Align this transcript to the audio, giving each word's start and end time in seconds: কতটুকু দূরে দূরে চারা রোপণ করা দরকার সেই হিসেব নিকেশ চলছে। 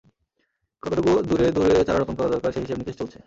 কতটুকু 0.83 1.11
দূরে 1.29 1.47
দূরে 1.55 1.73
চারা 1.87 1.99
রোপণ 1.99 2.15
করা 2.17 2.33
দরকার 2.33 2.51
সেই 2.53 2.63
হিসেব 2.63 2.77
নিকেশ 2.79 2.95
চলছে। 2.99 3.17